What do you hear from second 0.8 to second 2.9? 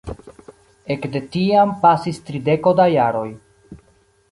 Ekde tiam pasis trideko